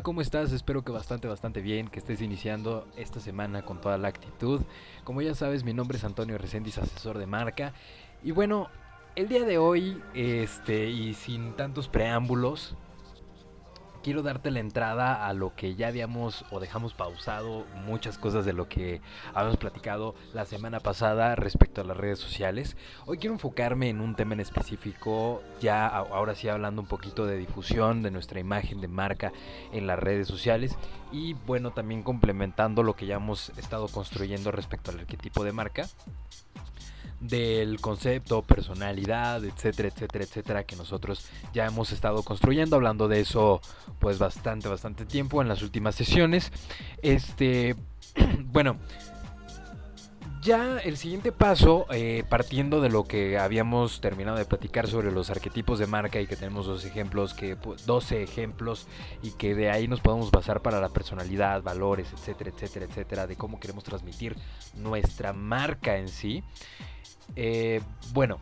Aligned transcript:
Hola, 0.00 0.04
¿cómo 0.04 0.22
estás? 0.22 0.50
Espero 0.52 0.82
que 0.82 0.92
bastante, 0.92 1.28
bastante 1.28 1.60
bien, 1.60 1.88
que 1.88 1.98
estés 1.98 2.22
iniciando 2.22 2.88
esta 2.96 3.20
semana 3.20 3.66
con 3.66 3.82
toda 3.82 3.98
la 3.98 4.08
actitud. 4.08 4.62
Como 5.04 5.20
ya 5.20 5.34
sabes, 5.34 5.62
mi 5.62 5.74
nombre 5.74 5.98
es 5.98 6.04
Antonio 6.04 6.38
Reséndiz, 6.38 6.78
asesor 6.78 7.18
de 7.18 7.26
marca. 7.26 7.74
Y 8.22 8.30
bueno, 8.30 8.68
el 9.14 9.28
día 9.28 9.44
de 9.44 9.58
hoy, 9.58 10.02
este, 10.14 10.88
y 10.88 11.12
sin 11.12 11.52
tantos 11.52 11.88
preámbulos, 11.88 12.76
quiero 14.02 14.22
darte 14.22 14.50
la 14.50 14.60
entrada 14.60 15.26
a 15.26 15.32
lo 15.32 15.54
que 15.54 15.74
ya 15.74 15.88
habíamos 15.88 16.44
o 16.50 16.60
dejamos 16.60 16.94
pausado 16.94 17.66
muchas 17.84 18.18
cosas 18.18 18.44
de 18.44 18.52
lo 18.52 18.68
que 18.68 19.00
habíamos 19.34 19.58
platicado 19.58 20.14
la 20.32 20.46
semana 20.46 20.80
pasada 20.80 21.36
respecto 21.36 21.80
a 21.80 21.84
las 21.84 21.96
redes 21.96 22.18
sociales. 22.18 22.76
Hoy 23.06 23.18
quiero 23.18 23.34
enfocarme 23.34 23.88
en 23.88 24.00
un 24.00 24.14
tema 24.14 24.34
en 24.34 24.40
específico, 24.40 25.42
ya 25.60 25.86
ahora 25.86 26.34
sí 26.34 26.48
hablando 26.48 26.82
un 26.82 26.88
poquito 26.88 27.26
de 27.26 27.36
difusión 27.36 28.02
de 28.02 28.10
nuestra 28.10 28.40
imagen 28.40 28.80
de 28.80 28.88
marca 28.88 29.32
en 29.72 29.86
las 29.86 29.98
redes 29.98 30.28
sociales 30.28 30.76
y 31.12 31.34
bueno, 31.34 31.72
también 31.72 32.02
complementando 32.02 32.82
lo 32.82 32.94
que 32.94 33.06
ya 33.06 33.16
hemos 33.16 33.50
estado 33.58 33.88
construyendo 33.88 34.50
respecto 34.50 34.90
al 34.90 35.00
arquetipo 35.00 35.44
de 35.44 35.52
marca 35.52 35.86
del 37.20 37.80
concepto, 37.80 38.42
personalidad, 38.42 39.44
etcétera, 39.44 39.88
etcétera, 39.88 40.24
etcétera, 40.24 40.64
que 40.64 40.76
nosotros 40.76 41.26
ya 41.52 41.66
hemos 41.66 41.92
estado 41.92 42.22
construyendo, 42.22 42.76
hablando 42.76 43.08
de 43.08 43.20
eso 43.20 43.60
pues 43.98 44.18
bastante, 44.18 44.68
bastante 44.68 45.04
tiempo 45.04 45.42
en 45.42 45.48
las 45.48 45.62
últimas 45.62 45.94
sesiones. 45.94 46.50
Este, 47.02 47.76
bueno, 48.46 48.76
ya 50.40 50.78
el 50.78 50.96
siguiente 50.96 51.32
paso, 51.32 51.86
eh, 51.90 52.24
partiendo 52.28 52.80
de 52.80 52.88
lo 52.88 53.04
que 53.04 53.38
habíamos 53.38 54.00
terminado 54.00 54.38
de 54.38 54.44
platicar 54.44 54.88
sobre 54.88 55.12
los 55.12 55.28
arquetipos 55.28 55.78
de 55.78 55.86
marca 55.86 56.20
y 56.20 56.26
que 56.26 56.36
tenemos 56.36 56.66
dos 56.66 56.84
ejemplos, 56.84 57.34
que 57.34 57.56
12 57.86 58.22
ejemplos 58.22 58.86
y 59.22 59.32
que 59.32 59.54
de 59.54 59.70
ahí 59.70 59.86
nos 59.86 60.00
podemos 60.00 60.30
basar 60.30 60.62
para 60.62 60.80
la 60.80 60.88
personalidad, 60.88 61.62
valores, 61.62 62.08
etcétera, 62.12 62.50
etcétera, 62.50 62.86
etcétera, 62.86 63.26
de 63.26 63.36
cómo 63.36 63.60
queremos 63.60 63.84
transmitir 63.84 64.36
nuestra 64.76 65.32
marca 65.32 65.98
en 65.98 66.08
sí. 66.08 66.42
Eh, 67.36 67.82
bueno, 68.12 68.38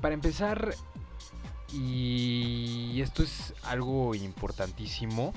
para 0.00 0.14
empezar, 0.14 0.74
y 1.72 3.00
esto 3.00 3.22
es 3.22 3.54
algo 3.62 4.14
importantísimo, 4.14 5.32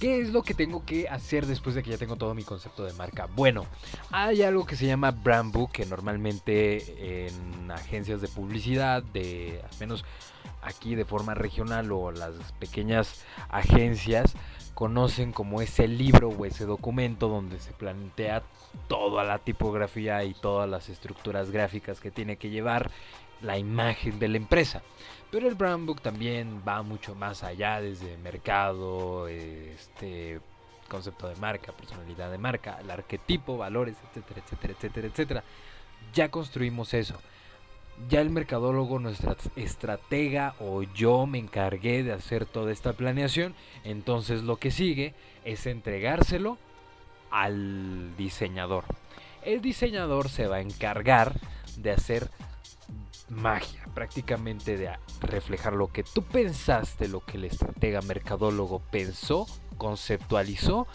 ¿Qué 0.00 0.20
es 0.20 0.28
lo 0.30 0.42
que 0.42 0.52
tengo 0.52 0.84
que 0.84 1.08
hacer 1.08 1.46
después 1.46 1.74
de 1.74 1.82
que 1.82 1.90
ya 1.90 1.96
tengo 1.96 2.16
todo 2.16 2.34
mi 2.34 2.44
concepto 2.44 2.84
de 2.84 2.92
marca? 2.92 3.28
Bueno, 3.34 3.64
hay 4.10 4.42
algo 4.42 4.66
que 4.66 4.76
se 4.76 4.86
llama 4.86 5.10
brand 5.10 5.52
book 5.52 5.72
que 5.72 5.86
normalmente 5.86 7.26
en 7.26 7.70
agencias 7.70 8.20
de 8.20 8.28
publicidad, 8.28 9.02
de 9.02 9.62
al 9.62 9.78
menos 9.80 10.04
aquí 10.60 10.94
de 10.94 11.06
forma 11.06 11.34
regional 11.34 11.90
o 11.92 12.10
las 12.10 12.34
pequeñas 12.58 13.24
agencias 13.48 14.34
conocen 14.74 15.32
como 15.32 15.62
ese 15.62 15.88
libro 15.88 16.28
o 16.28 16.44
ese 16.44 16.66
documento 16.66 17.28
donde 17.28 17.58
se 17.58 17.72
plantea 17.72 18.42
toda 18.88 19.24
la 19.24 19.38
tipografía 19.38 20.22
y 20.24 20.34
todas 20.34 20.68
las 20.68 20.90
estructuras 20.90 21.50
gráficas 21.50 22.00
que 22.00 22.10
tiene 22.10 22.36
que 22.36 22.50
llevar 22.50 22.90
la 23.42 23.58
imagen 23.58 24.18
de 24.18 24.28
la 24.28 24.36
empresa. 24.36 24.82
Pero 25.30 25.48
el 25.48 25.54
brand 25.54 25.86
book 25.86 26.00
también 26.00 26.62
va 26.66 26.82
mucho 26.82 27.14
más 27.14 27.42
allá 27.42 27.80
desde 27.80 28.16
mercado, 28.18 29.28
este 29.28 30.40
concepto 30.88 31.28
de 31.28 31.36
marca, 31.36 31.72
personalidad 31.72 32.30
de 32.30 32.38
marca, 32.38 32.78
el 32.80 32.90
arquetipo, 32.90 33.56
valores, 33.56 33.96
etcétera, 34.08 34.40
etcétera, 34.44 34.72
etcétera, 34.74 35.06
etcétera. 35.08 35.44
Ya 36.14 36.30
construimos 36.30 36.94
eso. 36.94 37.20
Ya 38.08 38.20
el 38.20 38.30
mercadólogo, 38.30 38.98
nuestra 38.98 39.36
estratega 39.56 40.54
o 40.60 40.82
yo 40.82 41.26
me 41.26 41.38
encargué 41.38 42.02
de 42.02 42.12
hacer 42.12 42.46
toda 42.46 42.70
esta 42.70 42.92
planeación. 42.92 43.54
Entonces 43.84 44.42
lo 44.42 44.58
que 44.58 44.70
sigue 44.70 45.14
es 45.44 45.66
entregárselo 45.66 46.58
al 47.30 48.14
diseñador. 48.16 48.84
El 49.44 49.60
diseñador 49.60 50.28
se 50.28 50.46
va 50.46 50.56
a 50.56 50.60
encargar 50.60 51.34
de 51.76 51.92
hacer 51.92 52.30
magia, 53.28 53.84
prácticamente 53.94 54.76
de 54.76 54.90
reflejar 55.20 55.72
lo 55.72 55.88
que 55.88 56.02
tú 56.02 56.22
pensaste, 56.22 57.08
lo 57.08 57.24
que 57.24 57.36
el 57.36 57.44
estratega 57.44 58.00
mercadólogo 58.02 58.80
pensó, 58.90 59.46
conceptualizó, 59.76 60.86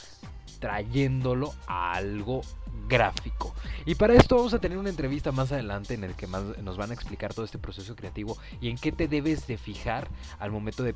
trayéndolo 0.59 1.53
a 1.67 1.93
algo 1.93 2.41
gráfico. 2.87 3.53
Y 3.85 3.95
para 3.95 4.13
esto 4.13 4.35
vamos 4.35 4.53
a 4.53 4.59
tener 4.59 4.77
una 4.77 4.89
entrevista 4.89 5.31
más 5.31 5.51
adelante 5.51 5.93
en 5.93 6.03
el 6.03 6.13
que 6.13 6.27
más 6.27 6.43
nos 6.59 6.77
van 6.77 6.91
a 6.91 6.93
explicar 6.93 7.33
todo 7.33 7.45
este 7.45 7.57
proceso 7.57 7.95
creativo 7.95 8.37
y 8.59 8.69
en 8.69 8.77
qué 8.77 8.91
te 8.91 9.07
debes 9.07 9.47
de 9.47 9.57
fijar 9.57 10.09
al 10.39 10.51
momento 10.51 10.83
de 10.83 10.93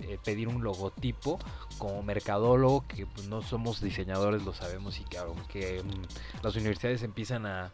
eh, 0.00 0.18
pedir 0.24 0.48
un 0.48 0.62
logotipo 0.62 1.38
como 1.78 2.02
mercadólogo, 2.02 2.84
que 2.86 3.06
pues, 3.06 3.28
no 3.28 3.42
somos 3.42 3.80
diseñadores, 3.80 4.44
lo 4.44 4.54
sabemos 4.54 4.98
y 5.00 5.04
que 5.04 5.18
aunque 5.18 5.82
mm, 5.82 6.42
las 6.44 6.56
universidades 6.56 7.02
empiezan 7.02 7.46
a 7.46 7.72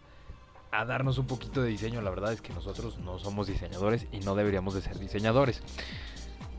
a 0.73 0.85
darnos 0.87 1.19
un 1.19 1.27
poquito 1.27 1.63
de 1.63 1.69
diseño. 1.69 2.01
La 2.01 2.11
verdad 2.11 2.33
es 2.33 2.41
que 2.41 2.53
nosotros 2.53 2.99
no 2.99 3.19
somos 3.19 3.47
diseñadores 3.47 4.07
y 4.11 4.19
no 4.21 4.35
deberíamos 4.35 4.75
de 4.75 4.81
ser 4.81 4.99
diseñadores. 4.99 5.63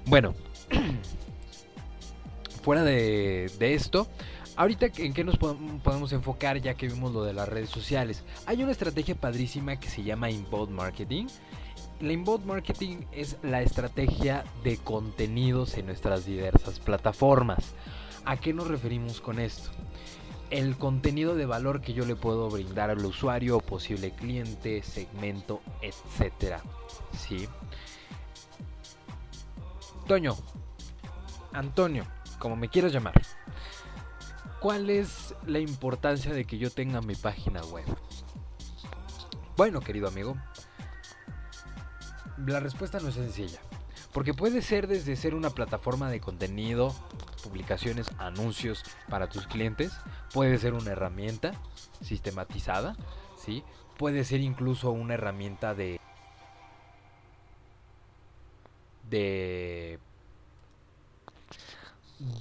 Bueno, 0.06 0.36
fuera 2.64 2.84
de, 2.84 3.50
esto, 3.60 4.08
ahorita 4.56 4.88
en 4.98 5.14
qué 5.14 5.24
nos 5.24 5.38
podemos 5.38 6.14
enfocar 6.14 6.62
ya 6.62 6.76
que 6.76 6.88
vimos 6.88 7.12
lo 7.12 7.24
de 7.24 7.34
las 7.34 7.50
redes 7.50 7.70
sociales. 7.70 8.24
Hay 8.46 8.62
una 8.64 8.72
estrategia 8.72 9.16
padrísima 9.16 9.80
que 9.80 9.90
se 9.90 10.04
llama 10.04 10.30
inbound 10.30 10.72
marketing. 10.72 11.26
La 12.00 12.14
inbound 12.14 12.46
marketing 12.46 12.98
es 13.12 13.38
la 13.42 13.62
estrategia 13.62 14.44
de 14.64 14.78
contenidos 14.78 15.78
en 15.78 15.88
nuestras 15.88 16.26
diversas 16.26 16.80
plataformas. 16.80 17.74
¿A 18.26 18.38
qué 18.38 18.54
nos 18.54 18.68
referimos 18.68 19.20
con 19.20 19.40
esto? 19.40 19.72
El 20.54 20.78
contenido 20.78 21.34
de 21.34 21.48
valor 21.48 21.82
que 21.82 21.94
yo 21.94 22.06
le 22.06 22.16
puedo 22.16 22.48
brindar 22.48 22.92
al 22.92 23.04
usuario, 23.04 23.60
posible 23.60 24.12
cliente, 24.12 24.84
segmento, 24.84 25.62
etcétera. 25.82 26.62
¿Sí? 27.18 27.50
Toño, 30.08 30.36
Antonio, 31.54 32.06
como 32.38 32.56
me 32.56 32.70
quieras 32.70 32.94
llamar, 32.94 33.20
¿cuál 34.60 34.92
es 34.92 35.34
la 35.48 35.58
importancia 35.58 36.32
de 36.32 36.46
que 36.46 36.60
yo 36.60 36.70
tenga 36.70 37.02
mi 37.02 37.16
página 37.16 37.64
web? 37.64 37.86
Bueno, 39.58 39.80
querido 39.80 40.08
amigo, 40.08 40.38
la 42.46 42.60
respuesta 42.60 43.00
no 43.00 43.08
es 43.08 43.16
sencilla. 43.16 43.60
Porque 44.14 44.34
puede 44.34 44.62
ser 44.62 44.88
desde 44.88 45.16
ser 45.16 45.34
una 45.34 45.50
plataforma 45.50 46.10
de 46.10 46.20
contenido, 46.20 46.94
publicaciones, 47.44 48.12
anuncios 48.20 48.84
para 49.10 49.28
tus 49.28 49.48
clientes, 49.48 49.92
puede 50.34 50.58
ser 50.60 50.74
una 50.74 50.92
herramienta 50.92 51.54
sistematizada, 52.02 52.96
¿sí? 53.38 53.64
Puede 53.98 54.24
ser 54.24 54.42
incluso 54.42 54.92
una 54.92 55.16
herramienta 55.16 55.74
de 55.74 56.00
de 59.10 60.00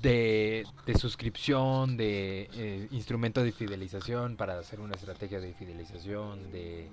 de, 0.00 0.64
suscripción, 0.98 1.96
de 1.96 2.48
eh, 2.54 2.88
instrumento 2.92 3.42
de 3.42 3.52
fidelización 3.52 4.36
para 4.36 4.58
hacer 4.58 4.80
una 4.80 4.94
estrategia 4.94 5.40
de 5.40 5.54
fidelización, 5.54 6.52
de, 6.52 6.88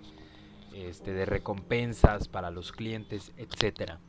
este, 0.74 1.14
de 1.14 1.26
recompensas 1.26 2.28
para 2.28 2.52
los 2.52 2.72
clientes, 2.72 3.32
etcétera. 3.38 4.00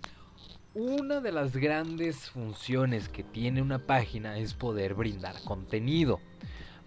Una 0.73 1.21
de 1.21 1.33
las 1.33 1.57
grandes 1.57 2.31
funciones 2.31 3.09
que 3.09 3.25
tiene 3.25 3.61
una 3.61 3.81
página 3.81 4.39
es 4.39 4.55
poder 4.55 4.95
brindar 4.95 5.35
contenido. 5.43 6.21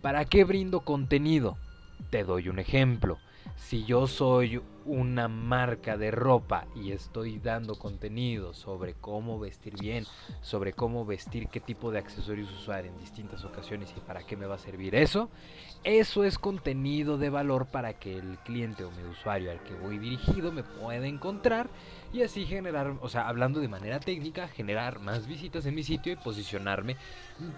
¿Para 0.01 0.23
qué 0.23 0.45
brindo 0.45 0.85
contenido? 0.85 1.57
Te 2.09 2.23
doy 2.23 2.47
un 2.47 2.59
ejemplo. 2.59 3.17
Si 3.57 3.83
yo 3.83 4.07
soy 4.07 4.61
una 4.85 5.27
marca 5.27 5.97
de 5.97 6.11
ropa 6.11 6.65
y 6.75 6.91
estoy 6.91 7.39
dando 7.39 7.75
contenido 7.75 8.53
sobre 8.53 8.93
cómo 8.93 9.39
vestir 9.39 9.75
bien, 9.79 10.05
sobre 10.41 10.73
cómo 10.73 11.05
vestir, 11.05 11.47
qué 11.47 11.59
tipo 11.59 11.91
de 11.91 11.99
accesorios 11.99 12.51
usar 12.51 12.85
en 12.85 12.97
distintas 12.97 13.43
ocasiones 13.45 13.93
y 13.95 13.99
para 13.99 14.23
qué 14.23 14.35
me 14.35 14.45
va 14.45 14.55
a 14.55 14.59
servir 14.59 14.95
eso, 14.95 15.29
eso 15.83 16.23
es 16.23 16.37
contenido 16.37 17.17
de 17.17 17.29
valor 17.29 17.67
para 17.67 17.93
que 17.93 18.17
el 18.17 18.37
cliente 18.39 18.83
o 18.83 18.91
mi 18.91 19.03
usuario 19.03 19.51
al 19.51 19.61
que 19.63 19.73
voy 19.73 19.97
dirigido 19.97 20.51
me 20.51 20.63
pueda 20.63 21.07
encontrar 21.07 21.69
y 22.13 22.21
así 22.21 22.45
generar, 22.45 22.95
o 23.01 23.09
sea, 23.09 23.27
hablando 23.27 23.59
de 23.59 23.67
manera 23.67 23.99
técnica, 23.99 24.47
generar 24.47 24.99
más 24.99 25.27
visitas 25.27 25.65
en 25.65 25.73
mi 25.73 25.83
sitio 25.83 26.13
y 26.13 26.15
posicionarme, 26.15 26.95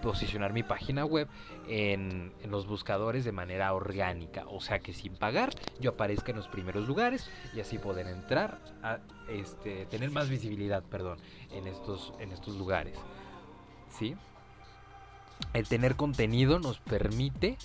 posicionar 0.02 0.54
mi 0.54 0.62
página 0.62 1.04
web 1.04 1.28
en, 1.68 2.32
los 2.48 2.66
buscadores 2.66 3.24
de 3.24 3.32
manera 3.32 3.74
orgánica, 3.74 4.44
o 4.48 4.60
sea 4.60 4.78
que 4.78 4.94
sin 4.94 5.14
pagar 5.14 5.50
yo 5.78 5.90
aparezca 5.90 6.30
en 6.30 6.38
los 6.38 6.48
primeros 6.48 6.88
lugares 6.88 7.15
y 7.54 7.60
así 7.60 7.78
poder 7.78 8.06
entrar 8.06 8.58
a 8.82 8.98
este, 9.28 9.86
tener 9.86 10.10
más 10.10 10.28
visibilidad, 10.28 10.82
perdón, 10.82 11.18
en 11.50 11.66
estos, 11.66 12.12
en 12.20 12.32
estos 12.32 12.56
lugares. 12.56 12.96
¿Sí? 13.98 14.14
El 15.52 15.68
tener 15.68 15.96
contenido 15.96 16.58
nos 16.58 16.78
permite 16.78 17.56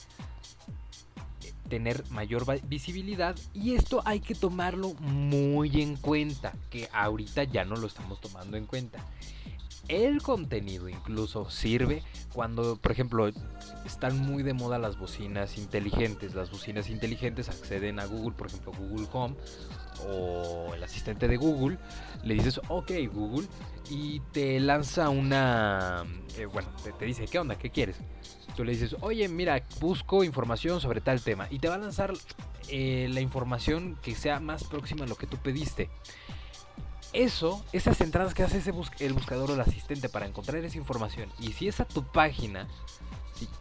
tener 1.71 2.03
mayor 2.09 2.45
visibilidad 2.63 3.33
y 3.53 3.75
esto 3.75 4.01
hay 4.03 4.19
que 4.19 4.35
tomarlo 4.35 4.93
muy 4.95 5.81
en 5.81 5.95
cuenta, 5.95 6.53
que 6.69 6.89
ahorita 6.91 7.45
ya 7.45 7.63
no 7.63 7.77
lo 7.77 7.87
estamos 7.87 8.19
tomando 8.19 8.57
en 8.57 8.65
cuenta. 8.65 8.99
El 9.87 10.21
contenido 10.21 10.87
incluso 10.87 11.49
sirve 11.49 12.03
cuando, 12.33 12.77
por 12.77 12.91
ejemplo, 12.91 13.29
están 13.85 14.17
muy 14.19 14.43
de 14.43 14.53
moda 14.53 14.79
las 14.79 14.97
bocinas 14.97 15.57
inteligentes. 15.57 16.33
Las 16.33 16.49
bocinas 16.51 16.89
inteligentes 16.89 17.49
acceden 17.49 17.99
a 17.99 18.05
Google, 18.05 18.31
por 18.31 18.47
ejemplo, 18.47 18.71
Google 18.77 19.07
Home 19.11 19.35
o 20.07 20.73
el 20.73 20.83
asistente 20.83 21.27
de 21.27 21.37
Google. 21.37 21.77
Le 22.23 22.35
dices, 22.35 22.61
ok 22.69 22.91
Google, 23.11 23.47
y 23.89 24.21
te 24.31 24.59
lanza 24.59 25.09
una... 25.09 26.05
Eh, 26.37 26.45
bueno, 26.45 26.69
te, 26.97 27.05
dice, 27.05 27.25
¿qué 27.25 27.39
onda? 27.39 27.57
¿Qué 27.57 27.69
quieres? 27.69 27.97
Tú 28.55 28.63
le 28.63 28.71
dices, 28.71 28.95
oye, 29.01 29.27
mira, 29.27 29.61
busco 29.79 30.23
información 30.23 30.79
sobre 30.79 31.01
tal 31.01 31.21
tema. 31.21 31.47
Y 31.49 31.59
te 31.59 31.67
va 31.67 31.75
a 31.75 31.79
lanzar 31.79 32.13
eh, 32.69 33.09
la 33.11 33.19
información 33.19 33.97
que 34.01 34.15
sea 34.15 34.39
más 34.39 34.63
próxima 34.63 35.05
a 35.05 35.07
lo 35.07 35.15
que 35.15 35.27
tú 35.27 35.37
pediste 35.37 35.89
eso, 37.13 37.63
esas 37.73 37.99
entradas 38.01 38.33
que 38.33 38.43
hace 38.43 38.59
ese 38.59 38.73
el 38.99 39.13
buscador 39.13 39.51
o 39.51 39.53
el 39.53 39.61
asistente 39.61 40.09
para 40.09 40.25
encontrar 40.25 40.63
esa 40.63 40.77
información, 40.77 41.29
y 41.39 41.53
si 41.53 41.67
es 41.67 41.79
a 41.79 41.85
tu 41.85 42.03
página, 42.03 42.67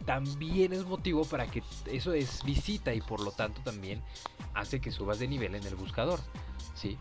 también 0.05 0.73
es 0.73 0.85
motivo 0.85 1.25
para 1.25 1.47
que 1.47 1.63
eso 1.87 2.13
es 2.13 2.43
visita 2.43 2.93
y 2.93 3.01
por 3.01 3.19
lo 3.19 3.31
tanto 3.31 3.61
también 3.61 4.01
hace 4.53 4.79
que 4.79 4.91
subas 4.91 5.19
de 5.19 5.27
nivel 5.27 5.55
en 5.55 5.65
el 5.65 5.75
buscador. 5.75 6.19
¿sí? 6.75 6.97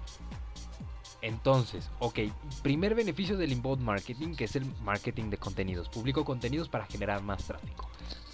Entonces, 1.23 1.91
ok, 1.99 2.21
primer 2.63 2.95
beneficio 2.95 3.37
del 3.37 3.53
inbound 3.53 3.83
marketing, 3.83 4.35
que 4.35 4.45
es 4.45 4.57
el 4.57 4.65
marketing 4.83 5.31
de 5.31 5.37
contenidos. 5.37 5.89
Publico 5.89 6.25
contenidos 6.25 6.69
para 6.69 6.87
generar 6.87 7.23
más 7.23 7.45
tráfico. 7.45 7.89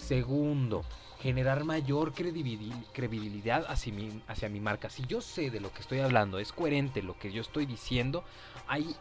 Segundo, 0.07 0.85
generar 1.21 1.65
mayor 1.65 2.13
credibilidad 2.13 3.67
hacia 3.69 4.49
mi, 4.49 4.61
marca. 4.61 4.89
Si 4.89 5.05
yo 5.05 5.21
sé 5.21 5.51
de 5.51 5.59
lo 5.59 5.73
que 5.73 5.81
estoy 5.81 5.99
hablando, 5.99 6.39
es 6.39 6.53
coherente 6.53 7.03
lo 7.03 7.19
que 7.19 7.33
yo 7.33 7.41
estoy 7.41 7.67
diciendo, 7.67 8.23
hay 8.69 8.95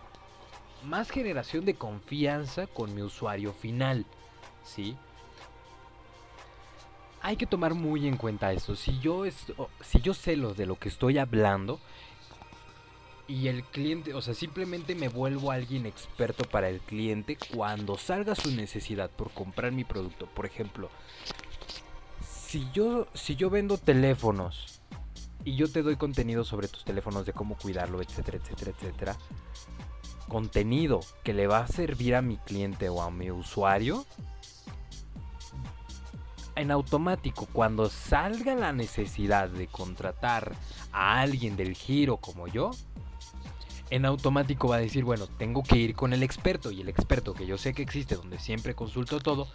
más 0.84 1.12
generación 1.12 1.64
de 1.64 1.76
confianza 1.76 2.66
con 2.66 2.96
mi 2.96 3.04
usuario 3.04 3.54
final. 3.54 4.04
¿Sí? 4.64 4.98
Hay 7.22 7.38
que 7.38 7.46
tomar 7.46 7.76
muy 7.76 8.08
en 8.08 8.18
cuenta 8.18 8.52
eso. 8.52 8.76
Si 8.76 8.98
yo, 9.00 9.26
si 9.82 10.02
yo 10.02 10.16
sé 10.16 10.36
lo 10.36 10.56
de 10.56 10.66
lo 10.66 10.80
que 10.80 10.90
estoy 10.90 11.20
hablando, 11.20 11.80
y 13.28 13.48
el 13.48 13.64
cliente, 13.64 14.14
o 14.14 14.22
sea, 14.22 14.34
simplemente 14.34 14.94
me 14.96 15.08
vuelvo 15.08 15.52
alguien 15.52 15.86
experto 15.86 16.44
para 16.44 16.70
el 16.70 16.80
cliente 16.80 17.38
cuando 17.56 17.98
salga 17.98 18.36
su 18.36 18.52
necesidad 18.52 19.10
por 19.10 19.32
comprar 19.32 19.72
mi 19.72 19.84
producto. 19.84 20.28
Por 20.28 20.46
ejemplo, 20.46 20.90
si 22.22 22.68
yo, 22.72 23.08
si 23.14 23.36
yo 23.36 23.50
vendo 23.50 23.78
teléfonos 23.78 24.82
y 25.44 25.56
yo 25.56 25.72
te 25.72 25.82
doy 25.82 25.96
contenido 25.96 26.44
sobre 26.44 26.68
tus 26.68 26.86
teléfonos 26.86 27.26
de 27.26 27.34
cómo 27.34 27.58
cuidarlo, 27.58 28.02
etcétera, 28.02 28.38
etcétera, 28.38 28.72
etcétera, 28.72 29.18
contenido 30.28 31.00
que 31.24 31.34
le 31.34 31.48
va 31.48 31.60
a 31.60 31.68
servir 31.68 32.16
a 32.16 32.22
mi 32.22 32.38
cliente 32.38 32.90
o 32.90 33.02
a 33.02 33.12
mi 33.12 33.32
usuario, 33.32 34.06
en 36.56 36.72
automático, 36.72 37.48
cuando 37.52 37.90
salga 37.90 38.56
la 38.56 38.72
necesidad 38.72 39.50
de 39.50 39.68
contratar 39.68 40.56
a 40.92 41.20
alguien 41.20 41.58
del 41.58 41.76
giro 41.76 42.18
como 42.18 42.48
yo, 42.48 42.72
en 43.90 44.06
automático 44.06 44.68
va 44.68 44.78
a 44.78 44.80
decir, 44.80 45.04
bueno, 45.04 45.28
tengo 45.28 45.64
que 45.64 45.78
ir 45.78 45.96
con 45.96 46.14
el 46.14 46.24
experto 46.24 46.72
y 46.72 46.82
el 46.82 46.90
experto 46.90 47.34
que 47.34 47.46
yo 47.46 47.58
sé 47.58 47.74
que 47.74 47.84
existe, 47.84 48.16
donde 48.16 48.40
siempre 48.40 48.76
consulto 48.76 49.20
todo, 49.20 49.48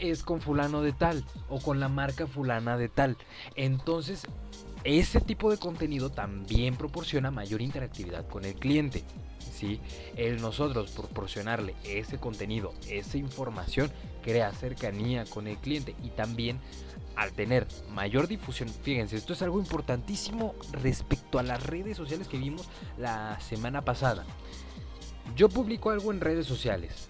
es 0.00 0.22
con 0.22 0.40
fulano 0.40 0.82
de 0.82 0.92
tal 0.92 1.24
o 1.48 1.60
con 1.60 1.80
la 1.80 1.88
marca 1.88 2.26
fulana 2.26 2.76
de 2.76 2.88
tal. 2.88 3.16
Entonces, 3.54 4.26
ese 4.84 5.20
tipo 5.20 5.50
de 5.50 5.58
contenido 5.58 6.10
también 6.10 6.76
proporciona 6.76 7.30
mayor 7.30 7.62
interactividad 7.62 8.26
con 8.28 8.44
el 8.44 8.54
cliente. 8.54 9.04
¿sí? 9.52 9.80
El 10.16 10.40
nosotros 10.40 10.90
proporcionarle 10.90 11.74
ese 11.84 12.18
contenido, 12.18 12.74
esa 12.88 13.16
información, 13.16 13.90
crea 14.22 14.52
cercanía 14.52 15.24
con 15.24 15.46
el 15.46 15.56
cliente 15.56 15.94
y 16.02 16.10
también 16.10 16.58
al 17.16 17.32
tener 17.32 17.66
mayor 17.94 18.28
difusión, 18.28 18.68
fíjense, 18.68 19.16
esto 19.16 19.32
es 19.32 19.42
algo 19.42 19.58
importantísimo 19.58 20.54
respecto 20.72 21.38
a 21.38 21.42
las 21.42 21.62
redes 21.64 21.96
sociales 21.96 22.28
que 22.28 22.38
vimos 22.38 22.68
la 22.98 23.40
semana 23.40 23.82
pasada. 23.82 24.24
Yo 25.34 25.48
publico 25.48 25.90
algo 25.90 26.12
en 26.12 26.20
redes 26.20 26.46
sociales, 26.46 27.08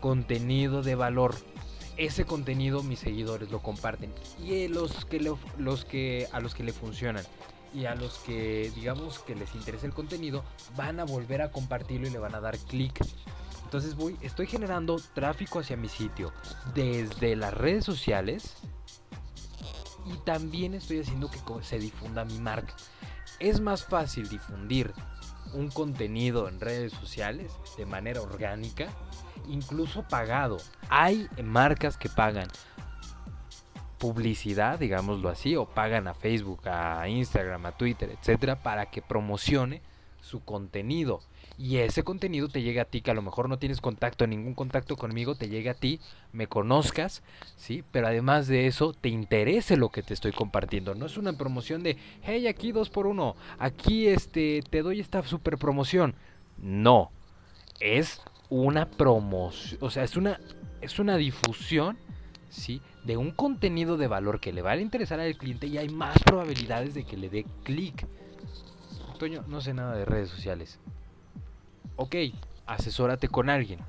contenido 0.00 0.82
de 0.82 0.94
valor, 0.94 1.34
ese 1.96 2.26
contenido 2.26 2.82
mis 2.82 2.98
seguidores 2.98 3.50
lo 3.50 3.60
comparten 3.60 4.12
y 4.38 4.68
los 4.68 5.06
que, 5.06 5.18
los 5.58 5.84
que 5.86 6.28
a 6.30 6.40
los 6.40 6.54
que 6.54 6.62
le 6.62 6.74
funcionan 6.74 7.24
y 7.74 7.86
a 7.86 7.94
los 7.94 8.18
que 8.18 8.70
digamos 8.74 9.18
que 9.20 9.34
les 9.34 9.54
interesa 9.54 9.86
el 9.86 9.94
contenido 9.94 10.44
van 10.76 11.00
a 11.00 11.04
volver 11.04 11.42
a 11.42 11.50
compartirlo 11.50 12.06
y 12.06 12.10
le 12.10 12.18
van 12.18 12.34
a 12.34 12.40
dar 12.40 12.58
clic. 12.58 13.00
Entonces 13.64 13.96
voy, 13.96 14.16
estoy 14.20 14.46
generando 14.46 15.00
tráfico 15.14 15.58
hacia 15.58 15.76
mi 15.76 15.88
sitio 15.88 16.32
desde 16.74 17.34
las 17.34 17.52
redes 17.52 17.84
sociales 17.84 18.56
y 20.06 20.16
también 20.24 20.74
estoy 20.74 21.00
haciendo 21.00 21.30
que 21.30 21.40
se 21.62 21.78
difunda 21.78 22.24
mi 22.24 22.38
marca. 22.38 22.74
Es 23.38 23.60
más 23.60 23.84
fácil 23.84 24.28
difundir 24.28 24.92
un 25.52 25.68
contenido 25.68 26.48
en 26.48 26.60
redes 26.60 26.92
sociales 26.92 27.52
de 27.76 27.86
manera 27.86 28.20
orgánica 28.22 28.88
incluso 29.48 30.02
pagado. 30.02 30.58
Hay 30.88 31.28
marcas 31.42 31.96
que 31.96 32.08
pagan 32.08 32.48
publicidad, 33.98 34.78
digámoslo 34.78 35.28
así, 35.28 35.56
o 35.56 35.66
pagan 35.66 36.06
a 36.08 36.14
Facebook, 36.14 36.68
a 36.68 37.08
Instagram, 37.08 37.66
a 37.66 37.72
Twitter, 37.72 38.10
etcétera, 38.10 38.62
para 38.62 38.86
que 38.90 39.02
promocione 39.02 39.82
su 40.20 40.44
contenido. 40.44 41.20
Y 41.58 41.78
ese 41.78 42.02
contenido 42.02 42.48
te 42.48 42.60
llega 42.60 42.82
a 42.82 42.84
ti, 42.84 43.00
que 43.00 43.10
a 43.10 43.14
lo 43.14 43.22
mejor 43.22 43.48
no 43.48 43.58
tienes 43.58 43.80
contacto, 43.80 44.26
ningún 44.26 44.54
contacto 44.54 44.96
conmigo, 44.96 45.36
te 45.36 45.48
llega 45.48 45.70
a 45.70 45.74
ti, 45.74 46.00
me 46.32 46.48
conozcas, 46.48 47.22
¿sí? 47.56 47.82
Pero 47.92 48.08
además 48.08 48.46
de 48.46 48.66
eso, 48.66 48.92
te 48.92 49.08
interese 49.08 49.78
lo 49.78 49.88
que 49.88 50.02
te 50.02 50.12
estoy 50.12 50.32
compartiendo. 50.32 50.94
No 50.94 51.06
es 51.06 51.16
una 51.16 51.32
promoción 51.32 51.82
de, 51.82 51.96
hey, 52.22 52.46
aquí 52.46 52.72
dos 52.72 52.90
por 52.90 53.06
uno, 53.06 53.36
aquí 53.58 54.06
este, 54.06 54.62
te 54.68 54.82
doy 54.82 55.00
esta 55.00 55.22
super 55.22 55.56
promoción. 55.56 56.14
No, 56.58 57.10
es 57.80 58.20
una 58.50 58.90
promoción, 58.90 59.78
o 59.82 59.90
sea, 59.90 60.04
es 60.04 60.16
una, 60.18 60.38
es 60.82 60.98
una 60.98 61.16
difusión, 61.16 61.96
¿sí? 62.50 62.82
De 63.04 63.16
un 63.16 63.30
contenido 63.30 63.96
de 63.96 64.08
valor 64.08 64.40
que 64.40 64.52
le 64.52 64.60
va 64.60 64.72
a 64.72 64.76
interesar 64.76 65.20
al 65.20 65.38
cliente 65.38 65.68
y 65.68 65.78
hay 65.78 65.88
más 65.88 66.18
probabilidades 66.22 66.92
de 66.92 67.04
que 67.04 67.16
le 67.16 67.30
dé 67.30 67.46
clic. 67.62 68.06
Toño, 69.18 69.42
no 69.48 69.62
sé 69.62 69.72
nada 69.72 69.96
de 69.96 70.04
redes 70.04 70.28
sociales. 70.28 70.78
Ok, 71.96 72.14
asesórate 72.66 73.28
con 73.28 73.48
alguien. 73.48 73.80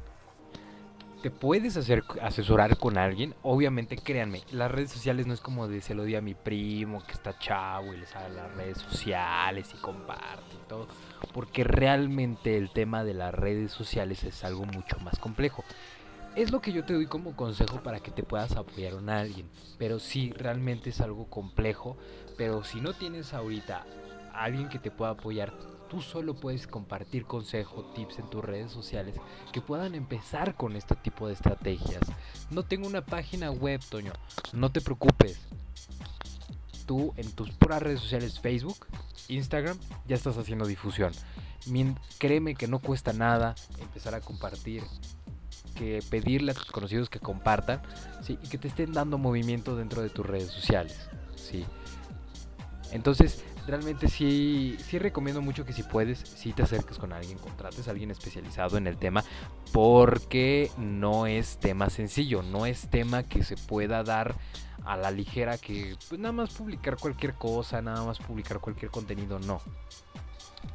¿Te 1.21 1.29
puedes 1.29 1.75
hacer 1.75 2.03
asesorar 2.21 2.77
con 2.77 2.97
alguien? 2.97 3.33
Obviamente, 3.41 3.97
créanme, 3.97 4.43
las 4.51 4.71
redes 4.71 4.91
sociales 4.91 5.27
no 5.27 5.33
es 5.33 5.41
como 5.41 5.67
de 5.67 5.81
se 5.81 5.93
lo 5.93 6.03
di 6.03 6.15
a 6.15 6.21
mi 6.21 6.33
primo 6.33 7.03
que 7.05 7.11
está 7.11 7.37
chavo 7.37 7.93
y 7.93 7.97
le 7.97 8.05
sale 8.05 8.33
las 8.33 8.55
redes 8.55 8.77
sociales 8.77 9.73
y 9.73 9.81
comparte 9.81 10.55
y 10.55 10.67
todo. 10.69 10.87
Porque 11.33 11.65
realmente 11.65 12.55
el 12.57 12.69
tema 12.69 13.03
de 13.03 13.13
las 13.13 13.33
redes 13.33 13.71
sociales 13.73 14.23
es 14.23 14.43
algo 14.45 14.63
mucho 14.63 14.99
más 14.99 15.19
complejo. 15.19 15.65
Es 16.35 16.51
lo 16.51 16.61
que 16.61 16.71
yo 16.71 16.85
te 16.85 16.93
doy 16.93 17.07
como 17.07 17.35
consejo 17.35 17.81
para 17.81 17.99
que 17.99 18.11
te 18.11 18.23
puedas 18.23 18.55
apoyar 18.55 18.93
a 18.93 19.19
alguien. 19.19 19.49
Pero 19.79 19.99
sí, 19.99 20.31
realmente 20.37 20.91
es 20.91 21.01
algo 21.01 21.25
complejo. 21.29 21.97
Pero 22.37 22.63
si 22.63 22.79
no 22.79 22.93
tienes 22.93 23.33
ahorita 23.33 23.85
alguien 24.33 24.69
que 24.69 24.77
te 24.79 24.91
pueda 24.91 25.11
apoyar, 25.11 25.51
tú 25.87 26.01
solo 26.01 26.35
puedes 26.35 26.67
compartir 26.67 27.25
consejos, 27.25 27.93
tips 27.93 28.19
en 28.19 28.29
tus 28.29 28.43
redes 28.43 28.71
sociales 28.71 29.15
que 29.51 29.61
puedan 29.61 29.95
empezar 29.95 30.55
con 30.55 30.75
este 30.75 30.95
tipo 30.95 31.27
de 31.27 31.33
estrategias. 31.33 32.01
No 32.49 32.63
tengo 32.63 32.87
una 32.87 33.05
página 33.05 33.51
web, 33.51 33.81
Toño, 33.89 34.13
no 34.53 34.71
te 34.71 34.81
preocupes. 34.81 35.39
Tú 36.85 37.13
en 37.17 37.31
tus 37.31 37.51
puras 37.51 37.81
redes 37.81 37.99
sociales, 37.99 38.39
Facebook, 38.39 38.87
Instagram, 39.27 39.77
ya 40.07 40.15
estás 40.15 40.37
haciendo 40.37 40.65
difusión. 40.65 41.11
Créeme 42.17 42.55
que 42.55 42.67
no 42.67 42.79
cuesta 42.79 43.11
nada 43.11 43.55
empezar 43.79 44.15
a 44.15 44.21
compartir, 44.21 44.83
que 45.75 46.01
pedirle 46.09 46.51
a 46.51 46.55
tus 46.55 46.71
conocidos 46.71 47.09
que 47.09 47.19
compartan, 47.19 47.81
y 48.27 48.35
que 48.47 48.57
te 48.57 48.69
estén 48.69 48.93
dando 48.93 49.17
movimiento 49.17 49.75
dentro 49.75 50.01
de 50.01 50.09
tus 50.09 50.25
redes 50.25 50.49
sociales, 50.49 51.09
¿sí? 51.35 51.65
Entonces, 52.91 53.43
realmente 53.67 54.07
sí, 54.07 54.77
sí 54.79 54.97
recomiendo 54.97 55.41
mucho 55.41 55.65
que 55.65 55.73
si 55.73 55.83
puedes, 55.83 56.19
si 56.19 56.53
te 56.53 56.63
acerques 56.63 56.97
con 56.97 57.13
alguien, 57.13 57.37
contrates 57.37 57.87
a 57.87 57.91
alguien 57.91 58.09
especializado 58.09 58.77
en 58.77 58.87
el 58.87 58.97
tema, 58.97 59.23
porque 59.73 60.71
no 60.77 61.27
es 61.27 61.57
tema 61.59 61.89
sencillo, 61.89 62.41
no 62.41 62.65
es 62.65 62.89
tema 62.89 63.23
que 63.23 63.43
se 63.43 63.57
pueda 63.57 64.03
dar 64.03 64.35
a 64.85 64.95
la 64.95 65.11
ligera 65.11 65.57
que 65.57 65.97
pues 66.07 66.19
nada 66.19 66.31
más 66.31 66.53
publicar 66.53 66.95
cualquier 66.97 67.33
cosa, 67.33 67.81
nada 67.81 68.05
más 68.05 68.19
publicar 68.19 68.59
cualquier 68.59 68.89
contenido, 68.89 69.37
no. 69.37 69.61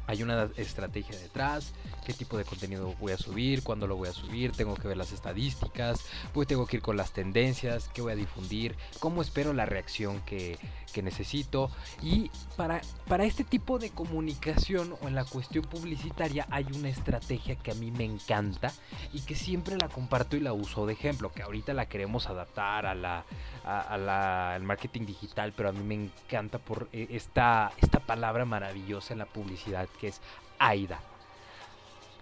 Hay 0.07 0.23
una 0.23 0.49
estrategia 0.57 1.17
detrás, 1.17 1.73
qué 2.05 2.13
tipo 2.13 2.37
de 2.37 2.45
contenido 2.45 2.93
voy 2.99 3.13
a 3.13 3.17
subir, 3.17 3.63
cuándo 3.63 3.87
lo 3.87 3.95
voy 3.95 4.09
a 4.09 4.13
subir, 4.13 4.51
tengo 4.51 4.75
que 4.75 4.87
ver 4.87 4.97
las 4.97 5.11
estadísticas, 5.11 6.05
pues 6.33 6.47
tengo 6.47 6.65
que 6.65 6.77
ir 6.77 6.81
con 6.83 6.97
las 6.97 7.11
tendencias, 7.11 7.89
qué 7.93 8.01
voy 8.01 8.13
a 8.13 8.15
difundir, 8.15 8.75
cómo 8.99 9.21
espero 9.21 9.53
la 9.53 9.65
reacción 9.65 10.21
que, 10.21 10.57
necesito. 11.01 11.71
Y 12.03 12.29
para, 12.55 12.79
para 13.07 13.25
este 13.25 13.43
tipo 13.43 13.79
de 13.79 13.89
comunicación 13.89 14.93
o 15.01 15.07
en 15.07 15.15
la 15.15 15.25
cuestión 15.25 15.65
publicitaria 15.65 16.45
hay 16.51 16.65
una 16.75 16.87
estrategia 16.87 17.55
que 17.55 17.71
a 17.71 17.73
mí 17.73 17.89
me 17.89 18.05
encanta 18.05 18.71
y 19.11 19.21
que 19.21 19.35
siempre 19.35 19.75
la 19.75 19.89
comparto 19.89 20.37
y 20.37 20.39
la 20.39 20.53
uso 20.53 20.85
de 20.85 20.93
ejemplo, 20.93 21.31
que 21.31 21.41
ahorita 21.41 21.73
la 21.73 21.87
queremos 21.87 22.27
adaptar 22.27 22.85
a 22.85 22.93
la, 22.93 23.25
al 23.65 24.63
marketing 24.63 25.05
digital, 25.05 25.53
pero 25.55 25.69
a 25.69 25.71
mí 25.71 25.83
me 25.83 25.95
encanta 25.95 26.59
por 26.59 26.89
eh, 26.93 27.07
esta, 27.09 27.71
esta 27.81 27.99
palabra 27.99 28.45
maravillosa 28.45 29.13
en 29.13 29.19
la 29.19 29.25
publicidad 29.25 29.82
que 29.89 30.09
es 30.09 30.21
AIDA. 30.59 30.99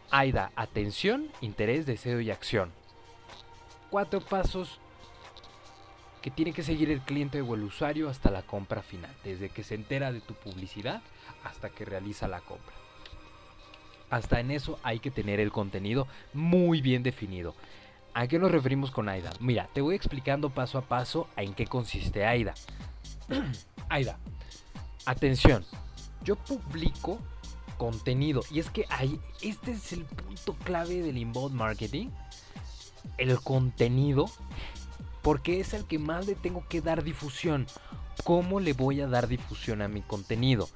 AIDA, 0.10 0.51
atención, 0.56 1.30
interés, 1.41 1.86
deseo 1.86 2.20
y 2.20 2.32
acción. 2.32 2.72
Cuatro 3.89 4.22
pasos 4.22 4.80
que 6.22 6.32
tiene 6.32 6.53
que 6.53 6.63
seguir 6.63 6.91
el 6.91 7.01
cliente 7.01 7.41
o 7.41 7.56
el 7.56 7.63
usuario 7.63 8.10
hasta 8.10 8.30
la 8.30 8.44
compra 8.44 8.82
final, 8.82 9.12
desde 9.24 9.50
que 9.50 9.63
se 9.63 9.75
entera 9.75 10.12
de 10.12 10.22
tu 10.22 10.34
publicidad 10.36 11.01
hasta 11.44 11.70
que 11.70 11.86
realiza 11.86 12.27
la 12.27 12.41
compra. 12.41 12.75
Hasta 14.10 14.39
en 14.39 14.51
eso 14.51 14.80
hay 14.84 15.00
que 15.00 15.10
tener 15.10 15.39
el 15.39 15.51
contenido 15.51 16.08
muy 16.34 16.82
bien 16.82 17.01
definido. 17.01 17.56
¿A 18.13 18.27
qué 18.27 18.38
nos 18.38 18.51
referimos 18.51 18.91
con 18.91 19.08
AIDA? 19.08 19.32
Mira, 19.39 19.70
te 19.74 19.80
voy 19.80 19.96
explicando 19.96 20.50
paso 20.50 20.77
a 20.77 20.82
paso 20.82 21.27
en 21.38 21.53
qué 21.53 21.65
consiste 21.65 22.25
AIDA. 22.25 22.53
AIDA, 23.89 24.20
atención, 25.06 25.65
yo 26.24 26.36
publico 26.36 27.20
contenido. 27.82 28.44
Y 28.52 28.60
es 28.60 28.70
que 28.70 28.86
hay, 28.90 29.20
este 29.42 29.72
es 29.72 29.92
el 29.92 30.06
punto 30.06 30.54
clave 30.64 31.02
del 31.02 31.18
inbound 31.18 31.56
marketing. 31.56 32.10
El 33.18 33.40
contenido. 33.40 34.30
Porque 35.24 35.60
es 35.60 35.74
el 35.74 35.86
que 35.86 35.98
más 35.98 36.28
le 36.28 36.36
tengo 36.36 36.64
que 36.70 36.80
dar 36.82 37.04
difusión. 37.04 37.66
¿Cómo 38.24 38.60
le 38.60 38.74
voy 38.74 39.02
a 39.02 39.08
dar 39.08 39.28
difusión 39.28 39.82
a 39.82 39.88
mi 39.88 40.04
contenido? 40.04 40.70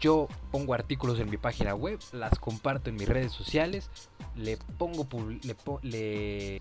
Yo 0.00 0.26
pongo 0.50 0.74
artículos 0.74 1.20
en 1.20 1.30
mi 1.30 1.36
página 1.36 1.76
web, 1.76 2.00
las 2.10 2.36
comparto 2.40 2.90
en 2.90 2.96
mis 2.96 3.08
redes 3.08 3.30
sociales, 3.30 3.88
le 4.34 4.56
pongo, 4.78 5.06
le, 5.82 6.60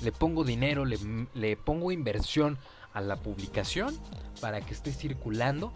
le, 0.00 0.12
pongo 0.12 0.44
dinero, 0.44 0.84
le, 0.84 0.96
le 1.34 1.56
pongo 1.56 1.90
inversión 1.90 2.56
a 2.94 3.00
la 3.00 3.16
publicación 3.16 3.98
para 4.40 4.60
que 4.60 4.74
esté 4.74 4.92
circulando 4.92 5.72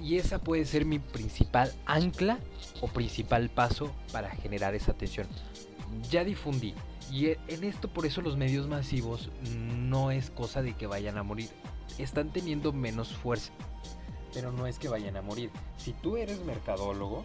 y 0.00 0.16
esa 0.16 0.38
puede 0.38 0.64
ser 0.64 0.84
mi 0.84 0.98
principal 0.98 1.72
ancla 1.86 2.38
o 2.80 2.88
principal 2.88 3.50
paso 3.50 3.92
para 4.12 4.30
generar 4.30 4.74
esa 4.74 4.92
atención. 4.92 5.26
Ya 6.10 6.24
difundí. 6.24 6.74
Y 7.10 7.26
e, 7.26 7.38
en 7.48 7.64
esto 7.64 7.88
por 7.88 8.06
eso 8.06 8.22
los 8.22 8.36
medios 8.36 8.68
masivos 8.68 9.30
no 9.54 10.10
es 10.10 10.30
cosa 10.30 10.62
de 10.62 10.74
que 10.74 10.86
vayan 10.86 11.18
a 11.18 11.22
morir. 11.22 11.50
Están 11.98 12.32
teniendo 12.32 12.72
menos 12.72 13.12
fuerza. 13.12 13.52
Pero 14.32 14.52
no 14.52 14.66
es 14.66 14.78
que 14.78 14.88
vayan 14.88 15.16
a 15.16 15.22
morir. 15.22 15.50
Si 15.76 15.92
tú 15.92 16.16
eres 16.16 16.44
mercadólogo, 16.44 17.24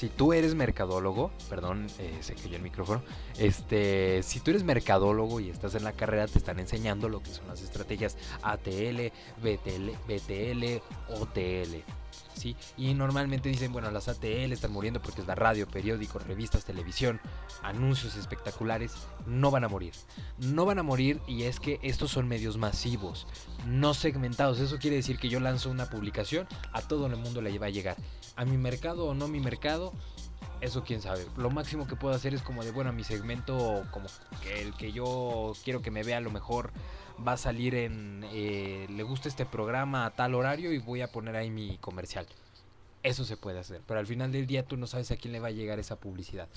si 0.00 0.08
tú 0.08 0.32
eres 0.32 0.54
mercadólogo, 0.54 1.30
perdón, 1.50 1.86
eh, 1.98 2.16
se 2.22 2.34
cayó 2.34 2.56
el 2.56 2.62
micrófono, 2.62 3.02
este, 3.36 4.22
si 4.22 4.40
tú 4.40 4.50
eres 4.50 4.64
mercadólogo 4.64 5.40
y 5.40 5.50
estás 5.50 5.74
en 5.74 5.84
la 5.84 5.92
carrera, 5.92 6.26
te 6.26 6.38
están 6.38 6.58
enseñando 6.58 7.10
lo 7.10 7.22
que 7.22 7.28
son 7.28 7.46
las 7.48 7.60
estrategias 7.60 8.16
ATL, 8.42 9.12
BTL, 9.42 9.90
BTL, 10.08 10.80
OTL. 11.20 11.99
¿Sí? 12.34 12.56
Y 12.76 12.94
normalmente 12.94 13.48
dicen, 13.48 13.72
bueno, 13.72 13.90
las 13.90 14.08
ATL 14.08 14.52
están 14.52 14.72
muriendo 14.72 15.00
porque 15.02 15.20
es 15.20 15.26
la 15.26 15.34
radio, 15.34 15.66
periódicos, 15.66 16.26
revistas, 16.26 16.64
televisión, 16.64 17.20
anuncios 17.62 18.16
espectaculares, 18.16 18.92
no 19.26 19.50
van 19.50 19.64
a 19.64 19.68
morir. 19.68 19.92
No 20.38 20.64
van 20.64 20.78
a 20.78 20.82
morir 20.82 21.20
y 21.26 21.42
es 21.44 21.60
que 21.60 21.78
estos 21.82 22.10
son 22.10 22.28
medios 22.28 22.56
masivos, 22.56 23.26
no 23.66 23.94
segmentados. 23.94 24.60
Eso 24.60 24.78
quiere 24.78 24.96
decir 24.96 25.18
que 25.18 25.28
yo 25.28 25.40
lanzo 25.40 25.70
una 25.70 25.90
publicación, 25.90 26.46
a 26.72 26.82
todo 26.82 27.06
el 27.06 27.16
mundo 27.16 27.42
le 27.42 27.58
va 27.58 27.66
a 27.66 27.70
llegar 27.70 27.96
a 28.36 28.44
mi 28.44 28.56
mercado 28.56 29.06
o 29.06 29.14
no 29.14 29.28
mi 29.28 29.40
mercado, 29.40 29.92
eso 30.60 30.84
quién 30.84 31.00
sabe. 31.00 31.26
Lo 31.36 31.50
máximo 31.50 31.86
que 31.86 31.96
puedo 31.96 32.14
hacer 32.14 32.34
es 32.34 32.42
como 32.42 32.64
de, 32.64 32.70
bueno, 32.70 32.92
mi 32.92 33.04
segmento, 33.04 33.84
como 33.90 34.08
que 34.42 34.62
el 34.62 34.74
que 34.74 34.92
yo 34.92 35.54
quiero 35.64 35.82
que 35.82 35.90
me 35.90 36.02
vea, 36.02 36.18
a 36.18 36.20
lo 36.20 36.30
mejor 36.30 36.72
va 37.26 37.32
a 37.32 37.36
salir 37.36 37.74
en, 37.74 38.24
eh, 38.32 38.86
le 38.88 39.02
gusta 39.02 39.28
este 39.28 39.46
programa 39.46 40.06
a 40.06 40.10
tal 40.10 40.34
horario 40.34 40.72
y 40.72 40.78
voy 40.78 41.02
a 41.02 41.10
poner 41.10 41.36
ahí 41.36 41.50
mi 41.50 41.78
comercial. 41.78 42.26
Eso 43.02 43.24
se 43.24 43.36
puede 43.36 43.58
hacer, 43.58 43.80
pero 43.86 43.98
al 43.98 44.06
final 44.06 44.30
del 44.32 44.46
día 44.46 44.66
tú 44.66 44.76
no 44.76 44.86
sabes 44.86 45.10
a 45.10 45.16
quién 45.16 45.32
le 45.32 45.40
va 45.40 45.48
a 45.48 45.52
llegar 45.52 45.78
esa 45.78 45.96
publicidad. 45.96 46.48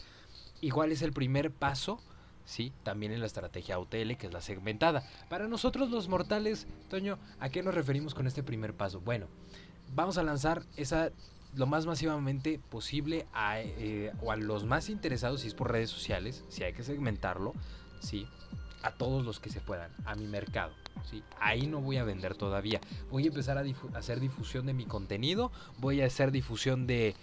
Igual 0.60 0.92
es 0.92 1.02
el 1.02 1.14
primer 1.14 1.52
paso, 1.52 2.02
sí, 2.46 2.74
también 2.84 3.14
en 3.14 3.22
la 3.22 3.28
estrategia 3.28 3.80
OTL, 3.80 4.16
que 4.18 4.28
es 4.28 4.34
la 4.34 4.42
segmentada. 4.42 5.04
Para 5.30 5.48
nosotros 5.48 5.90
los 5.90 6.10
mortales, 6.10 6.68
Toño, 6.90 7.18
¿a 7.40 7.50
qué 7.50 7.64
nos 7.64 7.76
referimos 7.76 8.14
con 8.14 8.28
este 8.28 8.44
primer 8.44 8.74
paso? 8.74 9.00
Bueno, 9.00 9.28
vamos 9.96 10.18
a 10.18 10.24
lanzar 10.24 10.64
esa 10.76 11.12
lo 11.56 11.66
más 11.68 11.86
masivamente 11.86 12.60
posible 12.70 13.26
a, 13.34 13.62
eh, 13.62 14.12
o 14.22 14.32
a 14.32 14.36
los 14.36 14.66
más 14.66 14.90
interesados, 14.90 15.42
si 15.42 15.48
es 15.48 15.54
por 15.54 15.72
redes 15.72 15.90
sociales, 15.90 16.44
si 16.50 16.64
hay 16.64 16.74
que 16.74 16.84
segmentarlo, 16.84 17.54
¿sí? 18.00 18.28
a 18.82 18.92
todos 18.92 19.26
los 19.26 19.40
que 19.40 19.50
se 19.50 19.62
puedan, 19.62 19.92
a 20.06 20.16
mi 20.16 20.28
mercado. 20.28 20.74
¿sí? 21.10 21.24
Ahí 21.40 21.68
no 21.68 21.80
voy 21.80 21.98
a 21.98 22.04
vender 22.04 22.36
todavía. 22.36 22.82
Voy 23.12 23.24
a 23.26 23.28
empezar 23.28 23.58
a, 23.58 23.64
hacer 23.98 24.20
difusión 24.20 24.66
de 24.66 24.74
mi 24.74 24.86
contenido, 24.86 25.52
voy 25.78 26.02
a 26.02 26.06
hacer 26.06 26.32
difusión 26.32 26.88
de, 26.88 27.16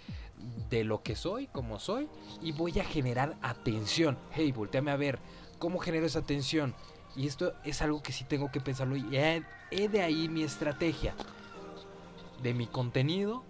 de 0.69 0.83
lo 0.83 1.03
que 1.03 1.15
soy, 1.15 1.47
como 1.47 1.79
soy, 1.79 2.07
y 2.41 2.51
voy 2.51 2.79
a 2.79 2.83
generar 2.83 3.37
atención. 3.41 4.17
Hey, 4.31 4.51
volteame 4.51 4.91
a 4.91 4.95
ver, 4.95 5.19
¿cómo 5.59 5.79
genero 5.79 6.05
esa 6.05 6.19
atención? 6.19 6.73
Y 7.15 7.27
esto 7.27 7.53
es 7.65 7.81
algo 7.81 8.01
que 8.01 8.13
sí 8.13 8.23
tengo 8.23 8.51
que 8.51 8.61
pensarlo 8.61 8.95
y 8.95 9.17
he 9.17 9.89
de 9.89 10.01
ahí 10.01 10.29
mi 10.29 10.43
estrategia. 10.43 11.13
De 12.41 12.53
mi 12.53 12.65
contenido 12.65 13.43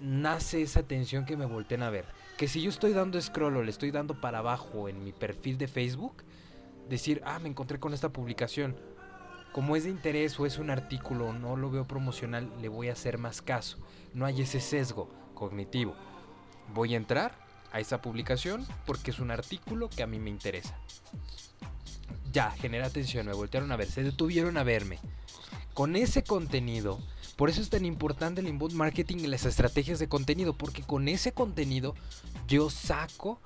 nace 0.00 0.62
esa 0.62 0.80
atención 0.80 1.24
que 1.24 1.36
me 1.36 1.46
volteen 1.46 1.82
a 1.82 1.90
ver. 1.90 2.04
Que 2.36 2.48
si 2.48 2.60
yo 2.60 2.70
estoy 2.70 2.92
dando 2.92 3.20
scroll 3.20 3.56
o 3.56 3.62
le 3.62 3.70
estoy 3.70 3.90
dando 3.90 4.20
para 4.20 4.38
abajo 4.38 4.88
en 4.88 5.02
mi 5.02 5.12
perfil 5.12 5.58
de 5.58 5.68
Facebook, 5.68 6.22
decir, 6.88 7.22
ah, 7.24 7.38
me 7.38 7.48
encontré 7.48 7.78
con 7.78 7.94
esta 7.94 8.10
publicación. 8.10 8.76
Como 9.52 9.74
es 9.74 9.84
de 9.84 9.90
interés 9.90 10.38
o 10.38 10.46
es 10.46 10.58
un 10.58 10.70
artículo, 10.70 11.32
no 11.32 11.56
lo 11.56 11.70
veo 11.70 11.86
promocional, 11.86 12.50
le 12.60 12.68
voy 12.68 12.88
a 12.88 12.92
hacer 12.92 13.16
más 13.16 13.40
caso. 13.40 13.78
No 14.12 14.26
hay 14.26 14.42
ese 14.42 14.60
sesgo 14.60 15.10
cognitivo. 15.34 15.94
Voy 16.74 16.94
a 16.94 16.98
entrar 16.98 17.32
a 17.72 17.80
esa 17.80 18.02
publicación 18.02 18.66
porque 18.84 19.10
es 19.10 19.18
un 19.18 19.30
artículo 19.30 19.88
que 19.88 20.02
a 20.02 20.06
mí 20.06 20.18
me 20.18 20.30
interesa. 20.30 20.76
Ya, 22.32 22.50
genera 22.50 22.86
atención, 22.86 23.26
me 23.26 23.32
voltearon 23.32 23.72
a 23.72 23.76
ver, 23.76 23.88
se 23.90 24.02
detuvieron 24.02 24.58
a 24.58 24.62
verme. 24.62 24.98
Con 25.72 25.96
ese 25.96 26.22
contenido 26.22 26.98
por 27.36 27.50
eso 27.50 27.60
es 27.60 27.68
tan 27.68 27.84
importante 27.84 28.40
el 28.40 28.48
inbound 28.48 28.74
marketing 28.74 29.18
y 29.18 29.26
las 29.26 29.44
estrategias 29.44 29.98
de 29.98 30.08
contenido, 30.08 30.54
porque 30.54 30.82
con 30.82 31.06
ese 31.06 31.32
contenido 31.32 31.94
yo 32.48 32.70
saco 32.70 33.38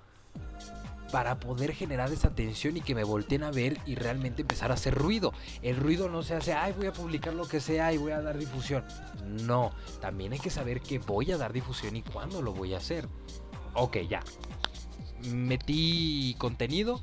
para 1.10 1.40
poder 1.40 1.74
generar 1.74 2.12
esa 2.12 2.28
atención 2.28 2.76
y 2.76 2.82
que 2.82 2.94
me 2.94 3.02
volteen 3.02 3.42
a 3.42 3.50
ver 3.50 3.78
y 3.84 3.96
realmente 3.96 4.42
empezar 4.42 4.70
a 4.70 4.74
hacer 4.74 4.94
ruido. 4.94 5.32
El 5.60 5.76
ruido 5.76 6.08
no 6.08 6.22
se 6.22 6.34
hace, 6.34 6.52
ay, 6.52 6.72
voy 6.76 6.86
a 6.86 6.92
publicar 6.92 7.34
lo 7.34 7.48
que 7.48 7.60
sea 7.60 7.92
y 7.92 7.98
voy 7.98 8.12
a 8.12 8.22
dar 8.22 8.38
difusión. 8.38 8.84
No, 9.26 9.72
también 10.00 10.32
hay 10.32 10.38
que 10.38 10.50
saber 10.50 10.80
que 10.80 11.00
voy 11.00 11.32
a 11.32 11.36
dar 11.36 11.52
difusión 11.52 11.96
y 11.96 12.02
cuándo 12.02 12.42
lo 12.42 12.52
voy 12.52 12.74
a 12.74 12.76
hacer. 12.76 13.08
Ok, 13.74 13.98
ya. 14.08 14.22
Metí 15.32 16.36
contenido. 16.38 17.02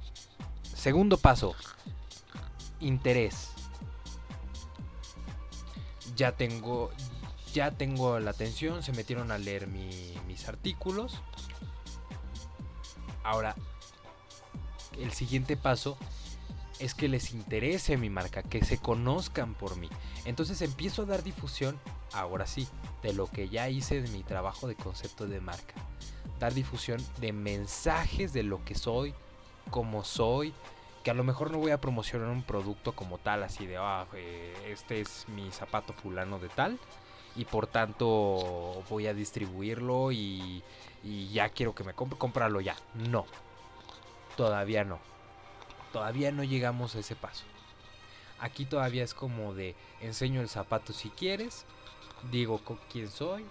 Segundo 0.74 1.17
paso, 1.17 1.53
interés 2.79 3.57
ya 6.18 6.34
tengo, 6.34 6.92
ya 7.54 7.72
tengo 7.72 8.20
la 8.20 8.32
atención, 8.32 8.84
se 8.84 8.92
metieron 8.92 9.32
a 9.32 9.38
leer 9.38 9.68
mis 9.68 10.48
artículos. 10.48 11.22
Ahora, 13.24 13.56
el 15.00 15.14
siguiente 15.14 15.56
paso 15.56 15.98
es 16.80 16.94
que 16.94 17.08
les 17.08 17.34
interese 17.34 17.98
mi 17.98 18.10
marca, 18.10 18.44
que 18.44 18.64
se 18.66 18.78
conozcan 18.78 19.54
por 19.54 19.78
mí. 19.78 19.90
Entonces 20.26 20.62
empiezo 20.62 21.04
a 21.04 21.06
dar 21.06 21.24
difusión, 21.24 21.80
ahora 22.14 22.46
sí, 22.48 22.68
de 23.04 23.14
lo 23.14 23.28
que 23.28 23.50
ya 23.50 23.70
hice 23.70 24.02
de 24.02 24.10
mi 24.10 24.24
trabajo 24.24 24.68
de 24.68 24.76
concepto 24.76 25.28
de 25.28 25.40
marca. 25.40 25.74
Dar 26.40 26.54
difusión 26.54 27.04
de 27.20 27.34
mensajes 27.34 28.34
de 28.34 28.44
lo 28.44 28.64
que 28.64 28.76
soy, 28.76 29.14
cómo 29.72 30.04
soy, 30.04 30.54
que 31.08 31.12
a 31.12 31.14
lo 31.14 31.24
mejor 31.24 31.52
no 31.52 31.58
voy 31.58 31.72
a 31.72 31.80
promocionar 31.80 32.28
un 32.28 32.44
producto 32.44 32.92
como 32.92 33.18
tal, 33.18 33.42
así 33.42 33.66
de, 33.66 33.78
ah, 33.78 34.06
eh, 34.14 34.54
este 34.68 35.00
es 35.00 35.26
mi 35.30 35.50
zapato 35.52 35.94
fulano 35.94 36.38
de 36.38 36.50
tal, 36.50 36.78
y 37.38 37.46
por 37.46 37.66
tanto 37.66 38.84
voy 38.90 39.08
a 39.08 39.14
distribuirlo 39.14 40.12
y, 40.12 40.62
y 41.06 41.30
ya 41.30 41.48
quiero 41.48 41.74
que 41.74 41.86
me 41.86 41.94
compre, 41.94 42.20
comprarlo 42.20 42.60
ya. 42.60 42.76
No, 42.94 43.26
todavía 44.36 44.84
no. 44.84 45.00
Todavía 45.94 46.34
no 46.34 46.44
llegamos 46.44 46.94
a 46.98 47.00
ese 47.00 47.16
paso. 47.16 47.46
Aquí 48.42 48.66
todavía 48.66 49.06
es 49.06 49.14
como 49.14 49.54
de 49.54 49.76
enseño 50.02 50.42
el 50.42 50.50
zapato 50.50 50.92
si 50.92 51.10
quieres, 51.10 51.66
digo 52.34 52.60
quién 52.92 53.10
soy, 53.10 53.46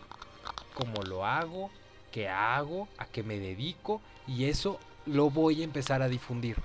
cómo 0.75 1.03
lo 1.05 1.25
hago, 1.25 1.71
qué 2.13 2.29
hago, 2.29 2.87
a 2.99 3.07
qué 3.07 3.23
me 3.23 3.39
dedico 3.39 4.03
y 4.27 4.45
eso 4.45 4.79
lo 5.07 5.31
voy 5.31 5.63
a 5.63 5.65
empezar 5.65 6.03
a 6.03 6.09
difundir 6.11 6.59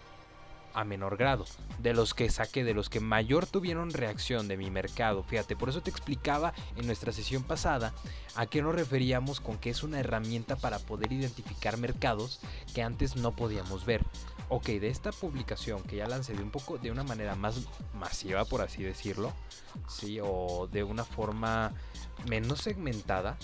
a 0.74 0.84
menor 0.84 1.18
grado. 1.18 1.46
De 1.80 1.94
los 1.94 2.14
que 2.14 2.30
saqué, 2.30 2.64
de 2.64 2.74
los 2.74 2.90
que 2.90 3.00
mayor 3.00 3.46
tuvieron 3.46 3.92
reacción 3.92 4.48
de 4.48 4.58
mi 4.58 4.70
mercado. 4.70 5.24
Fíjate, 5.24 5.56
por 5.56 5.70
eso 5.70 5.82
te 5.82 5.90
explicaba 5.90 6.54
en 6.76 6.86
nuestra 6.86 7.12
sesión 7.12 7.44
pasada 7.44 7.94
a 8.36 8.46
qué 8.46 8.62
nos 8.62 8.76
referíamos 8.76 9.40
con 9.40 9.58
que 9.58 9.70
es 9.70 9.84
una 9.84 10.00
herramienta 10.00 10.56
para 10.56 10.80
poder 10.80 11.12
identificar 11.12 11.78
mercados 11.78 12.40
que 12.74 12.84
antes 12.84 13.16
no 13.16 13.36
podíamos 13.36 13.86
ver. 13.86 14.06
Ok, 14.50 14.66
de 14.66 14.90
esta 14.90 15.12
publicación 15.12 15.82
que 15.84 15.98
ya 15.98 16.08
lancé 16.08 16.34
de 16.34 16.44
un 16.44 16.52
poco, 16.52 16.78
de 16.78 16.92
una 16.92 17.04
manera 17.04 17.36
más 17.36 17.62
masiva, 17.94 18.44
por 18.44 18.62
así 18.62 18.84
decirlo, 18.84 19.32
sí, 19.88 20.20
o 20.22 20.68
de 20.72 20.84
una 20.84 21.06
forma 21.06 21.74
menos 22.28 22.60
segmentada, 22.60 23.38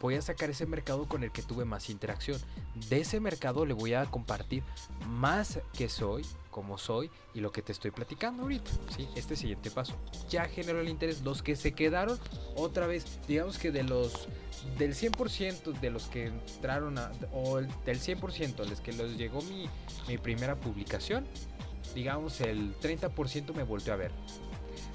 voy 0.00 0.14
a 0.16 0.22
sacar 0.22 0.50
ese 0.50 0.66
mercado 0.66 1.06
con 1.06 1.22
el 1.22 1.30
que 1.30 1.42
tuve 1.42 1.64
más 1.64 1.90
interacción. 1.90 2.40
De 2.88 3.00
ese 3.00 3.20
mercado 3.20 3.64
le 3.64 3.74
voy 3.74 3.94
a 3.94 4.06
compartir 4.06 4.62
más 5.06 5.60
que 5.76 5.88
soy, 5.88 6.24
como 6.50 6.78
soy 6.78 7.10
y 7.34 7.40
lo 7.40 7.52
que 7.52 7.62
te 7.62 7.72
estoy 7.72 7.90
platicando 7.90 8.42
ahorita. 8.42 8.70
¿sí? 8.96 9.08
Este 9.14 9.36
siguiente 9.36 9.70
paso. 9.70 9.94
Ya 10.28 10.44
generó 10.46 10.80
el 10.80 10.88
interés. 10.88 11.22
Los 11.22 11.42
que 11.42 11.56
se 11.56 11.72
quedaron, 11.72 12.18
otra 12.56 12.86
vez, 12.86 13.04
digamos 13.26 13.58
que 13.58 13.70
de 13.70 13.82
los 13.82 14.28
del 14.78 14.94
100% 14.94 15.80
de 15.80 15.90
los 15.90 16.06
que 16.08 16.26
entraron 16.26 16.98
a, 16.98 17.12
o 17.32 17.60
del 17.60 18.00
100% 18.00 18.60
a 18.60 18.64
los 18.64 18.80
que 18.80 18.92
les 18.92 19.16
llegó 19.16 19.42
mi, 19.42 19.68
mi 20.06 20.18
primera 20.18 20.56
publicación, 20.56 21.26
digamos 21.94 22.40
el 22.40 22.78
30% 22.78 23.54
me 23.54 23.62
volteó 23.62 23.94
a 23.94 23.96
ver. 23.96 24.12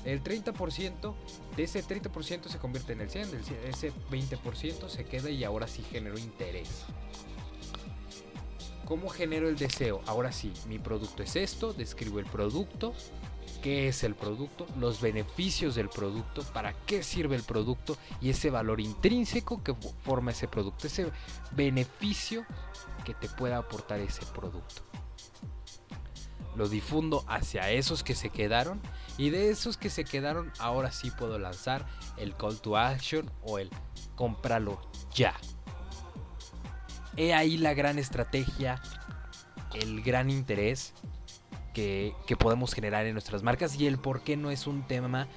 El 0.06 0.24
30% 0.24 1.14
de 1.58 1.64
ese 1.64 1.84
30% 1.84 2.48
se 2.48 2.58
convierte 2.60 2.94
en 2.94 3.02
el 3.02 3.10
100, 3.10 3.30
ese 3.68 3.92
20% 4.12 4.88
se 4.88 5.06
queda 5.06 5.30
y 5.32 5.44
ahora 5.44 5.68
sí 5.68 5.84
generó 5.92 6.18
interés. 6.18 6.86
¿Cómo 8.86 9.10
genero 9.10 9.50
el 9.50 9.58
deseo? 9.58 10.02
Ahora 10.06 10.32
sí, 10.32 10.54
mi 10.68 10.78
producto 10.78 11.24
es 11.24 11.36
esto, 11.36 11.74
describo 11.74 12.20
el 12.20 12.28
producto, 12.28 12.94
qué 13.64 13.88
es 13.88 14.04
el 14.04 14.14
producto, 14.14 14.68
los 14.80 15.02
beneficios 15.02 15.74
del 15.74 15.90
producto, 15.90 16.44
para 16.54 16.74
qué 16.86 17.02
sirve 17.02 17.36
el 17.36 17.42
producto 17.42 17.98
y 18.22 18.30
ese 18.30 18.52
valor 18.52 18.80
intrínseco 18.80 19.64
que 19.64 19.74
forma 20.04 20.32
ese 20.32 20.48
producto, 20.48 20.86
ese 20.86 21.12
beneficio 21.54 22.46
que 23.04 23.16
te 23.16 23.28
pueda 23.28 23.58
aportar 23.58 24.00
ese 24.02 24.24
producto. 24.28 24.84
Lo 26.56 26.70
difundo 26.70 27.26
hacia 27.28 27.72
esos 27.72 28.04
que 28.04 28.14
se 28.14 28.30
quedaron 28.30 28.80
y 29.18 29.30
de 29.30 29.50
esos 29.50 29.78
que 29.78 29.90
se 29.90 30.04
quedaron 30.04 30.52
ahora 30.60 30.92
sí 30.92 31.12
puedo 31.12 31.40
lanzar 31.40 31.86
el 32.18 32.36
call 32.36 32.60
to 32.60 32.78
action 32.78 33.30
o 33.44 33.60
el 33.60 33.70
cómpralo 34.16 34.80
ya. 35.14 35.34
He 37.18 37.34
ahí 37.34 37.58
la 37.58 37.74
gran 37.74 37.98
estrategia, 37.98 38.82
el 39.74 40.02
gran 40.02 40.30
interés 40.30 40.94
que, 41.74 42.14
podemos 42.40 42.74
generar 42.74 43.06
en 43.06 43.14
nuestras 43.14 43.44
marcas 43.44 43.80
y 43.80 43.88
el 43.88 43.98
por 43.98 44.22
qué 44.22 44.38
no 44.38 44.52
es 44.52 44.68
un 44.68 44.84
tema 44.84 45.28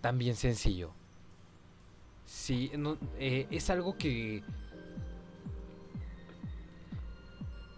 tan 0.00 0.18
bien 0.18 0.36
sencillo. 0.36 0.92
Sí, 2.24 2.70
eh, 3.18 3.46
es 3.50 3.70
algo 3.70 3.96
que 3.96 4.42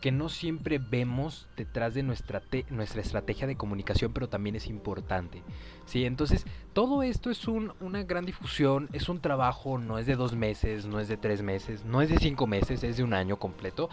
que 0.01 0.13
no 0.13 0.29
siempre 0.29 0.79
vemos 0.79 1.49
detrás 1.57 1.95
de 1.95 2.03
nuestra, 2.03 2.43
nuestra 2.71 3.01
estrategia 3.01 3.47
de 3.47 3.57
comunicación, 3.57 4.13
pero 4.13 4.29
también 4.29 4.57
es 4.57 4.67
importante. 4.67 5.43
¿sí? 5.87 6.05
Entonces, 6.05 6.47
todo 6.73 7.03
esto 7.03 7.31
es 7.31 7.47
una 7.49 8.03
gran 8.05 8.25
difusión, 8.25 8.89
es 8.93 9.09
un 9.09 9.21
trabajo, 9.21 9.79
no 9.79 9.99
es 9.99 10.07
de 10.07 10.15
dos 10.15 10.35
meses, 10.35 10.87
no 10.87 11.01
es 11.01 11.09
de 11.09 11.17
tres 11.17 11.43
meses, 11.43 11.85
no 11.85 12.01
es 12.01 12.11
de 12.11 12.19
cinco 12.19 12.47
meses, 12.47 12.85
es 12.85 12.97
de 12.97 13.03
un 13.03 13.15
año 13.15 13.39
completo. 13.39 13.91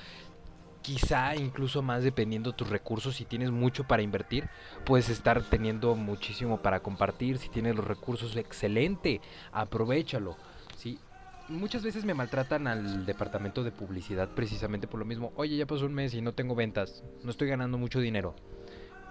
Quizá 0.84 1.36
incluso 1.36 1.82
más 1.82 2.04
dependiendo 2.04 2.52
de 2.52 2.58
tus 2.58 2.70
recursos, 2.70 3.15
si 3.15 3.26
tienes 3.26 3.50
mucho 3.50 3.86
para 3.86 4.04
invertir, 4.04 4.48
puedes 4.86 5.10
estar 5.10 5.41
teniendo 5.41 5.96
muchísimo 5.96 6.62
para 6.62 6.82
compartir, 6.82 7.39
si 7.39 7.50
tienes 7.50 7.76
los 7.76 7.88
recursos, 7.88 8.36
excelente, 8.36 9.20
aprovechalo. 9.52 10.38
Muchas 11.50 11.84
veces 11.84 12.06
me 12.06 12.14
maltratan 12.14 12.68
al 12.68 13.06
departamento 13.06 13.64
de 13.64 13.72
publicidad 13.72 14.30
precisamente 14.30 14.88
por 14.88 15.00
lo 15.00 15.06
mismo. 15.06 15.32
Oye, 15.36 15.58
ya 15.58 15.66
pasó 15.66 15.86
un 15.86 15.94
mes 15.94 16.14
y 16.14 16.22
no 16.22 16.34
tengo 16.34 16.56
ventas, 16.56 17.04
no 17.24 17.32
estoy 17.32 17.48
ganando 17.48 17.78
mucho 17.78 18.00
dinero. 18.00 18.36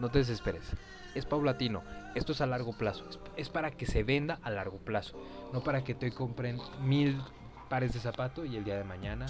No 0.01 0.11
te 0.11 0.18
desesperes. 0.18 0.64
Es 1.14 1.25
paulatino. 1.25 1.83
Esto 2.14 2.33
es 2.33 2.40
a 2.40 2.47
largo 2.47 2.73
plazo. 2.73 3.05
Es, 3.37 3.49
para 3.49 3.70
que 3.70 3.87
se 3.87 4.03
venda 4.03 4.40
a 4.42 4.51
largo 4.51 4.79
plazo. 4.79 5.16
No 5.53 5.62
para 5.62 5.85
que 5.85 5.94
te 5.94 6.11
compren 6.11 6.59
mil 6.83 7.20
pares 7.68 7.92
de 7.92 8.01
zapatos 8.01 8.49
y 8.49 8.57
el 8.57 8.64
día 8.64 8.77
de 8.77 8.85
mañana. 8.85 9.27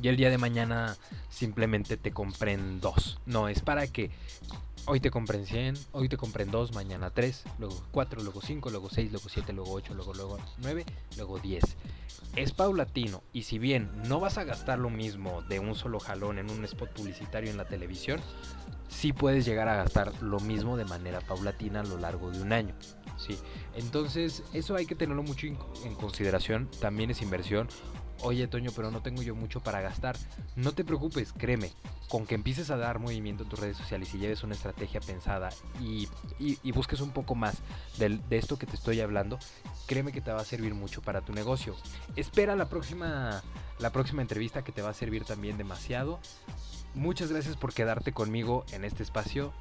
Y 0.00 0.08
el 0.08 0.16
día 0.16 0.30
de 0.30 0.38
mañana 0.38 0.96
simplemente 1.28 1.96
te 1.96 2.12
compren 2.12 2.80
dos. 2.80 3.20
No, 3.26 3.48
es 3.48 3.60
para 3.60 3.88
que 3.88 4.10
Hoy 4.86 4.98
te 4.98 5.10
compren 5.10 5.46
100, 5.46 5.74
hoy 5.92 6.08
te 6.08 6.16
compren 6.16 6.50
2, 6.50 6.74
mañana 6.74 7.10
3, 7.10 7.44
luego 7.58 7.80
4, 7.92 8.22
luego 8.22 8.40
5, 8.40 8.70
luego 8.70 8.88
6, 8.90 9.12
luego 9.12 9.28
7, 9.28 9.52
luego 9.52 9.72
8, 9.72 9.94
luego, 9.94 10.14
luego 10.14 10.38
9, 10.58 10.84
luego 11.16 11.38
10. 11.38 11.62
Es 12.36 12.52
paulatino 12.52 13.22
y 13.32 13.42
si 13.42 13.58
bien 13.58 13.90
no 14.08 14.20
vas 14.20 14.38
a 14.38 14.44
gastar 14.44 14.78
lo 14.78 14.90
mismo 14.90 15.42
de 15.42 15.60
un 15.60 15.74
solo 15.74 16.00
jalón 16.00 16.38
en 16.38 16.50
un 16.50 16.64
spot 16.64 16.90
publicitario 16.90 17.50
en 17.50 17.56
la 17.56 17.66
televisión, 17.66 18.20
sí 18.88 19.12
puedes 19.12 19.44
llegar 19.44 19.68
a 19.68 19.76
gastar 19.76 20.12
lo 20.22 20.40
mismo 20.40 20.76
de 20.76 20.86
manera 20.86 21.20
paulatina 21.20 21.80
a 21.80 21.84
lo 21.84 21.98
largo 21.98 22.30
de 22.30 22.40
un 22.40 22.52
año. 22.52 22.74
¿sí? 23.16 23.38
Entonces 23.74 24.42
eso 24.54 24.76
hay 24.76 24.86
que 24.86 24.94
tenerlo 24.94 25.22
mucho 25.22 25.46
en 25.46 25.94
consideración, 25.94 26.68
también 26.80 27.10
es 27.10 27.22
inversión 27.22 27.68
oye 28.22 28.46
Toño, 28.46 28.70
pero 28.74 28.90
no 28.90 29.02
tengo 29.02 29.22
yo 29.22 29.34
mucho 29.34 29.60
para 29.60 29.80
gastar. 29.80 30.16
No 30.56 30.72
te 30.72 30.84
preocupes, 30.84 31.32
créeme, 31.32 31.72
con 32.08 32.26
que 32.26 32.34
empieces 32.34 32.70
a 32.70 32.76
dar 32.76 32.98
movimiento 32.98 33.44
en 33.44 33.48
tus 33.48 33.58
redes 33.58 33.76
sociales 33.76 34.12
y 34.14 34.18
lleves 34.18 34.42
una 34.42 34.54
estrategia 34.54 35.00
pensada 35.00 35.50
y, 35.80 36.08
busques 36.72 37.00
un 37.00 37.10
poco 37.10 37.34
más 37.34 37.58
de, 37.98 38.20
de, 38.28 38.38
esto 38.38 38.58
que 38.58 38.66
te 38.66 38.74
estoy 38.74 39.00
hablando, 39.00 39.38
créeme 39.86 40.12
que 40.12 40.20
te 40.20 40.32
va 40.32 40.40
a 40.40 40.44
servir 40.44 40.74
mucho 40.74 41.02
para 41.02 41.20
tu 41.20 41.32
negocio. 41.32 41.76
Espera 42.16 42.56
la 42.56 42.68
próxima, 42.68 43.42
la 43.78 43.90
próxima 43.90 44.22
entrevista 44.22 44.62
que 44.62 44.72
te 44.72 44.82
va 44.82 44.90
a 44.90 44.94
servir 44.94 45.24
también 45.24 45.58
demasiado. 45.58 46.18
Muchas 46.94 47.30
gracias 47.30 47.56
por 47.56 47.72
quedarte 47.72 48.12
conmigo 48.12 48.64
en 48.72 48.84
este 48.84 49.02
espacio. 49.02 49.52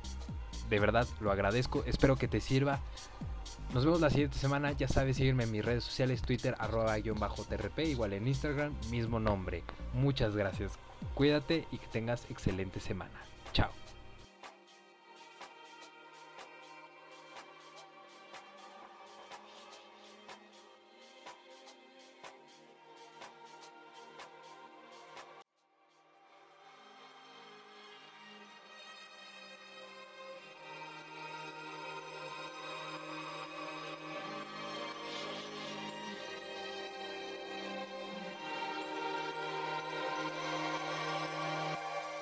De 0.69 0.79
verdad, 0.79 1.07
lo 1.19 1.31
agradezco. 1.31 1.83
Espero 1.85 2.15
que 2.17 2.27
te 2.27 2.41
sirva. 2.41 2.79
Nos 3.73 3.85
vemos 3.85 4.01
la 4.01 4.09
siguiente 4.09 4.37
semana. 4.37 4.71
Ya 4.71 4.87
sabes 4.87 5.17
seguirme 5.17 5.43
en 5.43 5.51
mis 5.51 5.63
redes 5.63 5.83
sociales, 5.83 6.21
Twitter, 6.21 6.55
arroba 6.57 6.97
guion 6.97 7.19
bajo 7.19 7.43
TRP, 7.43 7.79
igual 7.85 8.13
en 8.13 8.27
Instagram, 8.27 8.73
mismo 8.89 9.19
nombre. 9.19 9.63
Muchas 9.93 10.35
gracias. 10.35 10.73
Cuídate 11.13 11.67
y 11.71 11.77
que 11.77 11.87
tengas 11.87 12.25
excelente 12.29 12.79
semana. 12.79 13.21
Chao. 13.53 13.78